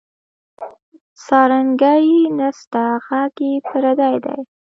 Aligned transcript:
سارنګۍ 1.25 2.07
نسته 2.37 2.83
ږغ 3.07 3.33
یې 3.47 3.51
پردی 3.67 4.15
دی 4.23 4.37